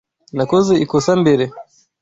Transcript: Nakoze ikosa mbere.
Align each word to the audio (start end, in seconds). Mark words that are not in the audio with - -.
Nakoze 0.35 0.73
ikosa 0.83 1.11
mbere. 1.21 1.45